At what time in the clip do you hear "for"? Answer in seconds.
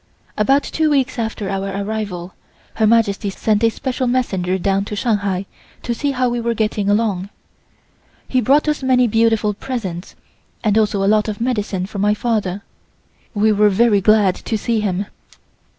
11.85-11.99